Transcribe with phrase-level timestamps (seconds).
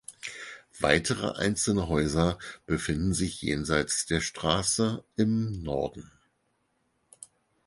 [0.79, 6.09] Weitere einzelne Häuser befinden sich jenseits der Straße im Norden.